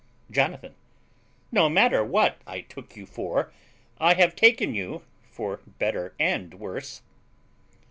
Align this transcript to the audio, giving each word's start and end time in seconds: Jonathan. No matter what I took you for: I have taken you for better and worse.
Jonathan. 0.31 0.73
No 1.51 1.69
matter 1.69 2.03
what 2.03 2.41
I 2.47 2.61
took 2.61 2.95
you 2.95 3.05
for: 3.05 3.53
I 3.99 4.15
have 4.15 4.35
taken 4.35 4.73
you 4.73 5.03
for 5.29 5.57
better 5.77 6.15
and 6.19 6.55
worse. 6.55 7.03